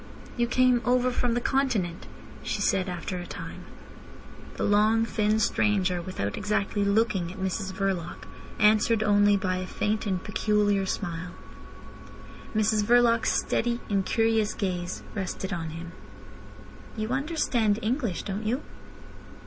[0.35, 2.07] "You came over from the Continent?"
[2.41, 3.65] she said after a time.
[4.55, 8.25] The long, thin stranger, without exactly looking at Mrs Verloc,
[8.57, 11.33] answered only by a faint and peculiar smile.
[12.55, 15.91] Mrs Verloc's steady, incurious gaze rested on him.
[16.97, 18.63] "You understand English, don't you?"